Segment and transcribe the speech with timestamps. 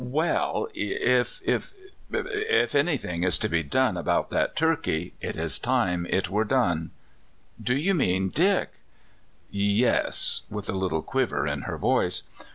[0.01, 1.73] '* Well, if— if—
[2.11, 6.89] if anything is to be done about that turkey, it is time it were done."
[7.25, 8.71] *' Do you mean Dick?
[9.77, 12.23] "Yes," with a little quiver in her voice.